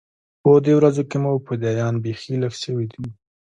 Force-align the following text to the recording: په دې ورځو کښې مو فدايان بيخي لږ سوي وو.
په 0.41 0.49
دې 0.65 0.73
ورځو 0.77 1.01
کښې 1.09 1.17
مو 1.23 1.31
فدايان 1.45 1.95
بيخي 2.03 2.33
لږ 2.43 2.53
سوي 2.63 2.85
وو. 2.91 3.09